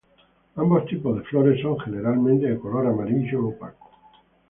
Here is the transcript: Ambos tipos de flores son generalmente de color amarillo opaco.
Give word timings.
Ambos 0.55 0.85
tipos 0.87 1.15
de 1.15 1.21
flores 1.25 1.61
son 1.61 1.77
generalmente 1.79 2.47
de 2.49 2.57
color 2.57 2.87
amarillo 2.87 3.49
opaco. 3.49 3.91